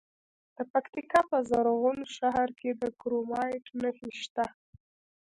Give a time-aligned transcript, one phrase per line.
[0.57, 4.45] د پکتیکا په زرغون شهر کې د کرومایټ نښې شته.